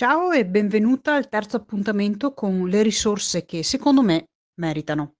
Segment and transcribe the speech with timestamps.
[0.00, 5.16] Ciao e benvenuta al terzo appuntamento con le risorse che secondo me meritano.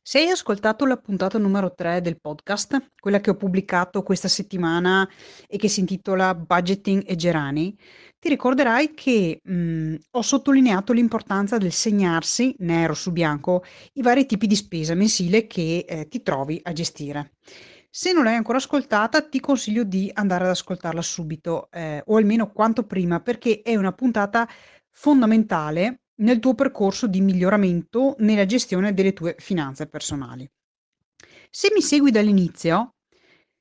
[0.00, 5.10] Se hai ascoltato la puntata numero 3 del podcast, quella che ho pubblicato questa settimana
[5.48, 7.76] e che si intitola Budgeting e Gerani,
[8.20, 13.64] ti ricorderai che mh, ho sottolineato l'importanza del segnarsi nero su bianco
[13.94, 17.32] i vari tipi di spesa mensile che eh, ti trovi a gestire.
[17.98, 22.52] Se non l'hai ancora ascoltata, ti consiglio di andare ad ascoltarla subito, ehm, o almeno
[22.52, 24.46] quanto prima, perché è una puntata
[24.90, 30.46] fondamentale nel tuo percorso di miglioramento nella gestione delle tue finanze personali.
[31.48, 32.96] Se mi segui dall'inizio,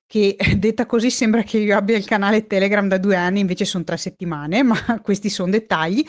[0.05, 3.85] che detta così sembra che io abbia il canale Telegram da due anni, invece sono
[3.85, 6.05] tre settimane, ma questi sono dettagli.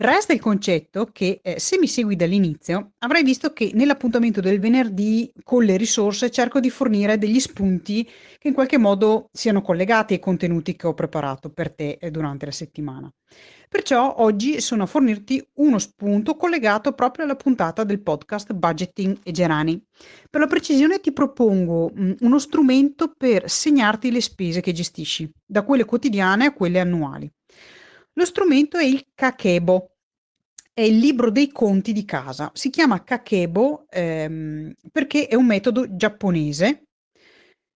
[0.00, 5.28] Resta il concetto che eh, se mi segui dall'inizio avrai visto che nell'appuntamento del venerdì
[5.42, 10.20] con le risorse cerco di fornire degli spunti che in qualche modo siano collegati ai
[10.20, 13.12] contenuti che ho preparato per te eh, durante la settimana.
[13.68, 19.32] Perciò oggi sono a fornirti uno spunto collegato proprio alla puntata del podcast Budgeting e
[19.32, 19.84] Gerani.
[20.30, 25.64] Per la precisione ti propongo mh, uno strumento per segnarti le spese che gestisci, da
[25.64, 27.28] quelle quotidiane a quelle annuali.
[28.18, 29.92] Lo strumento è il Kakebo,
[30.74, 32.50] è il libro dei conti di casa.
[32.52, 36.88] Si chiama Kakebo ehm, perché è un metodo giapponese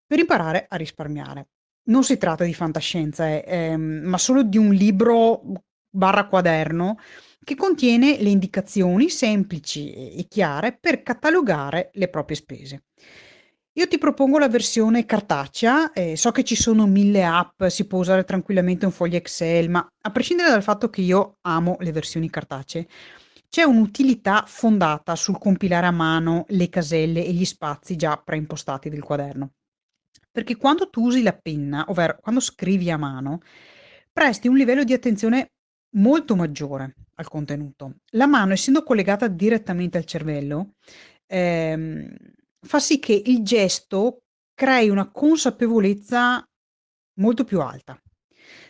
[0.05, 1.47] per imparare a risparmiare.
[1.85, 5.43] Non si tratta di fantascienza, eh, ehm, ma solo di un libro
[5.89, 6.99] barra quaderno
[7.45, 12.83] che contiene le indicazioni semplici e chiare per catalogare le proprie spese.
[13.75, 18.01] Io ti propongo la versione cartacea, eh, so che ci sono mille app, si può
[18.01, 22.29] usare tranquillamente un foglio Excel, ma a prescindere dal fatto che io amo le versioni
[22.29, 22.87] cartacee,
[23.49, 29.03] c'è un'utilità fondata sul compilare a mano le caselle e gli spazi già preimpostati del
[29.03, 29.53] quaderno.
[30.31, 33.41] Perché quando tu usi la penna, ovvero quando scrivi a mano,
[34.13, 35.53] presti un livello di attenzione
[35.97, 37.97] molto maggiore al contenuto.
[38.11, 40.75] La mano, essendo collegata direttamente al cervello,
[41.27, 42.15] ehm,
[42.65, 44.23] fa sì che il gesto
[44.55, 46.45] crei una consapevolezza
[47.19, 48.01] molto più alta.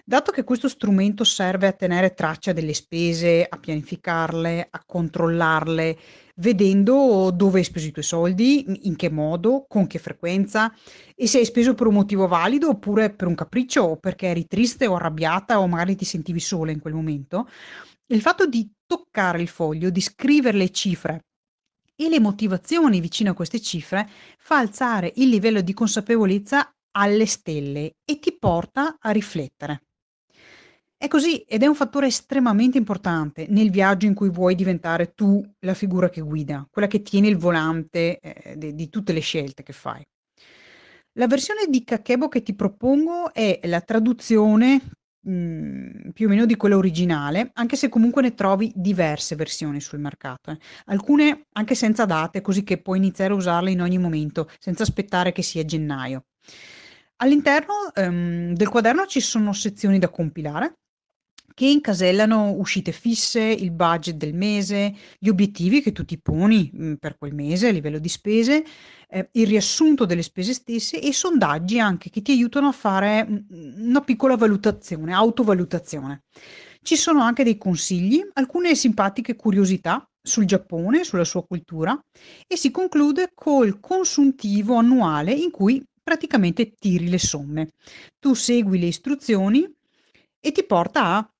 [0.05, 5.99] Dato che questo strumento serve a tenere traccia delle spese, a pianificarle, a controllarle,
[6.37, 10.75] vedendo dove hai speso i tuoi soldi, in che modo, con che frequenza
[11.15, 14.47] e se hai speso per un motivo valido oppure per un capriccio o perché eri
[14.47, 17.49] triste o arrabbiata o magari ti sentivi sola in quel momento,
[18.07, 21.21] il fatto di toccare il foglio, di scrivere le cifre
[22.05, 24.09] e le motivazioni vicino a queste cifre
[24.39, 29.85] fa alzare il livello di consapevolezza alle stelle e ti porta a riflettere.
[30.97, 35.45] È così ed è un fattore estremamente importante nel viaggio in cui vuoi diventare tu
[35.61, 39.63] la figura che guida, quella che tiene il volante eh, di, di tutte le scelte
[39.63, 40.05] che fai.
[41.15, 44.81] La versione di Kakebo che ti propongo è la traduzione
[45.25, 50.01] Mhmm, più o meno di quella originale, anche se comunque ne trovi diverse versioni sul
[50.01, 50.59] mercato, eh.
[50.87, 55.31] Alcune anche senza date, così che puoi iniziare a usarle in ogni momento, senza aspettare
[55.31, 56.25] che sia gennaio.
[57.17, 60.79] All'interno, ehm, del quaderno ci sono sezioni da compilare
[61.55, 66.95] che incasellano uscite fisse, il budget del mese, gli obiettivi che tu ti poni mh,
[66.95, 68.65] per quel mese a livello di spese,
[69.09, 73.47] eh, il riassunto delle spese stesse e sondaggi anche che ti aiutano a fare mh,
[73.89, 76.23] una piccola valutazione, autovalutazione.
[76.83, 81.99] Ci sono anche dei consigli, alcune simpatiche curiosità sul Giappone, sulla sua cultura
[82.47, 87.73] e si conclude col consuntivo annuale in cui praticamente tiri le somme.
[88.19, 89.69] Tu segui le istruzioni
[90.41, 91.33] e ti porta a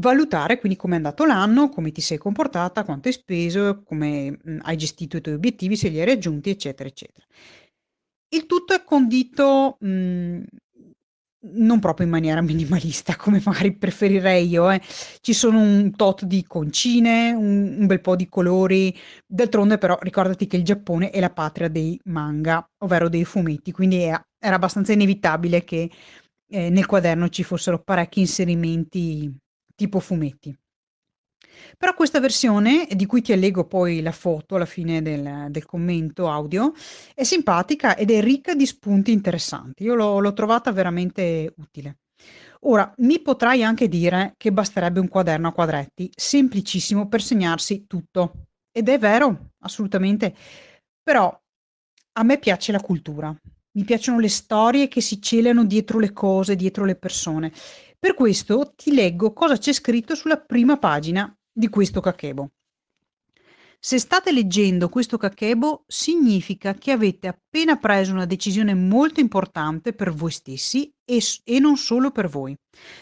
[0.00, 4.60] Valutare quindi come è andato l'anno, come ti sei comportata, quanto hai speso, come, mhmm,
[4.62, 7.26] hai gestito i tuoi obiettivi, se li hai raggiunti, eccetera, eccetera.
[8.32, 10.44] Il tutto è condito, mhmm,
[11.52, 14.80] non proprio in maniera minimalista come magari preferirei io, eh.
[15.20, 18.94] Ci sono un tot di concine, un un bel po' di colori.
[19.26, 23.96] D'altronde però ricordati che il Giappone è la patria dei manga, ovvero dei fumetti, quindi
[24.02, 25.90] era era abbastanza inevitabile che,
[26.48, 29.30] ehm, nel quaderno ci fossero parecchi inserimenti
[29.80, 30.54] tipo fumetti.
[31.78, 36.28] Però questa versione, di cui ti allego poi la foto alla fine del, del commento
[36.28, 36.74] audio,
[37.14, 39.84] è simpatica ed è ricca di spunti interessanti.
[39.84, 42.00] Io l'ho, l'ho trovata veramente utile.
[42.64, 48.48] Ora, mi potrai anche dire che basterebbe un quaderno a quadretti, semplicissimo per segnarsi tutto.
[48.70, 50.34] Ed è vero, assolutamente.
[51.02, 51.34] Però
[52.12, 53.34] a me piace la cultura,
[53.72, 57.52] mi piacciono le storie che si celano dietro le cose, dietro le persone.
[58.00, 62.50] Per questo ti leggo cosa c'è scritto sulla prima pagina di questo Kakebo.
[63.78, 70.12] Se state leggendo questo kakebo, significa che avete appena preso una decisione molto importante per
[70.12, 72.54] voi stessi e, e, non solo per voi.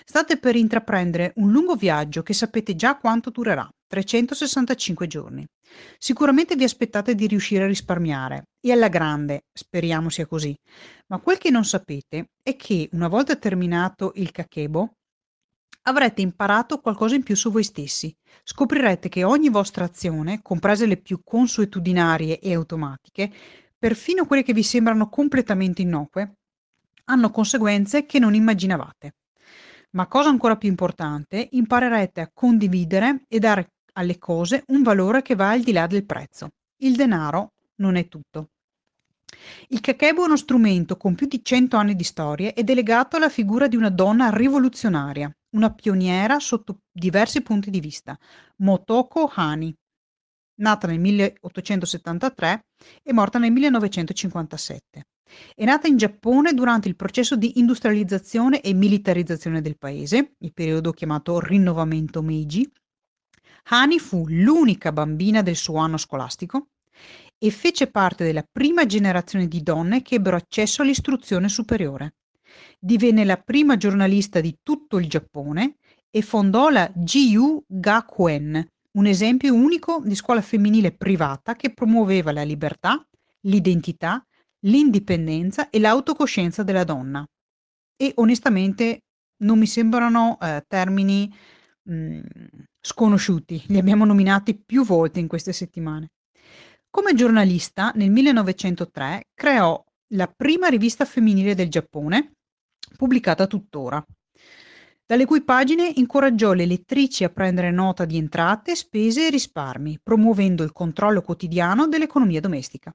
[0.04, 5.46] State per intraprendere un lungo viaggio che sapete già quanto durerà, 365 giorni.
[5.98, 10.54] Sicuramente vi aspettate di riuscire a risparmiare, e alla grande, speriamo sia così.
[11.08, 14.92] Ma quel che non sapete è che una volta terminato il kakebo,
[15.82, 18.14] avrete imparato qualcosa in più su voi stessi.
[18.44, 23.32] Scoprirete che ogni vostra azione, comprese le più consuetudinarie e automatiche,
[23.78, 26.34] perfino quelle che vi sembrano completamente innocue,
[27.04, 29.14] hanno conseguenze che non immaginavate.
[29.92, 35.34] Ma cosa ancora più importante, imparerete a condividere e dare alle cose un valore che
[35.34, 36.50] va al di là del prezzo.
[36.78, 38.50] Il denaro non è tutto.
[39.68, 43.16] Il kakebo è uno strumento con più di 100 anni di storia ed è legato
[43.16, 48.18] alla figura di una donna rivoluzionaria, una pioniera sotto diversi punti di vista,
[48.58, 49.74] Motoko Hani,
[50.60, 52.66] nata nel 1873
[53.02, 55.06] e morta nel 1957.
[55.54, 60.92] È nata in Giappone durante il processo di industrializzazione e militarizzazione del paese, il periodo
[60.92, 62.70] chiamato rinnovamento Meiji.
[63.70, 66.68] Hani fu l'unica bambina del suo anno scolastico
[67.38, 72.14] e fece parte della prima generazione di donne che ebbero accesso all'istruzione superiore.
[72.78, 75.76] Divenne la prima giornalista di tutto il Giappone
[76.10, 82.42] e fondò la Jiu Gakuen, un esempio unico di scuola femminile privata che promuoveva la
[82.42, 83.06] libertà,
[83.42, 84.24] l'identità,
[84.60, 87.24] l'indipendenza e l'autocoscienza della donna.
[87.96, 89.02] E onestamente
[89.42, 91.32] non mi sembrano eh, termini
[91.82, 92.20] mh, mm,
[92.80, 96.10] sconosciuti, li abbiamo nominati più volte in queste settimane.
[96.90, 99.82] Come giornalista, nel 1903 creò
[100.14, 102.32] la prima rivista femminile del Giappone,
[102.96, 104.04] pubblicata tuttora,
[105.08, 110.62] dalle cui pagine incoraggiò le lettrici a prendere nota di entrate, spese e risparmi, promuovendo
[110.62, 112.94] il controllo quotidiano dell'economia domestica.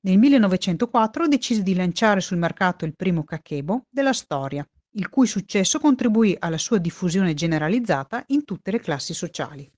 [0.00, 5.78] Nel 1904 decise di lanciare sul mercato il primo kakebo della storia, il cui successo
[5.78, 9.70] contribuì alla sua diffusione generalizzata in tutte le classi sociali.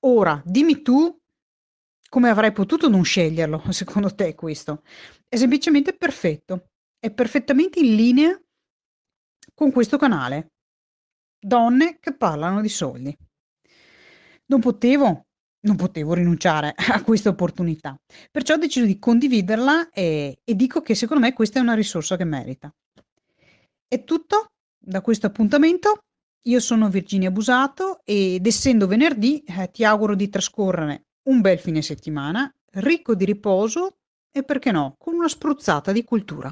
[0.00, 1.18] Ora, dimmi tu
[2.12, 4.82] come avrei potuto non sceglierlo, secondo te questo?
[5.26, 6.68] È semplicemente perfetto.
[6.98, 8.38] È perfettamente in linea
[9.54, 10.52] con questo canale.
[11.40, 13.16] Donne che parlano di soldi.
[14.44, 15.24] Non potevo,
[15.60, 17.98] non potevo rinunciare a questa opportunità.
[18.30, 22.18] Perciò ho deciso di condividerla e, e dico che secondo me questa è una risorsa
[22.18, 22.70] che merita.
[23.92, 24.46] È tutto
[24.82, 25.98] da questo appuntamento.
[26.46, 31.82] Io sono Virginia Busato ed essendo venerdì eh, ti auguro di trascorrere un bel fine
[31.82, 33.98] settimana, ricco di riposo
[34.34, 36.50] e perché no, con una spruzzata di cultura.